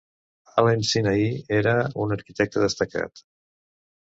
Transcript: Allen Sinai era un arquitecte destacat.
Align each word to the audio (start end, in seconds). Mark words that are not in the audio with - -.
Allen 0.61 0.81
Sinai 0.91 1.27
era 1.59 1.75
un 2.05 2.17
arquitecte 2.17 2.65
destacat. 2.67 3.25